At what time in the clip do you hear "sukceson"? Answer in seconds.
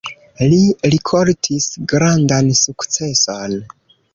2.61-3.59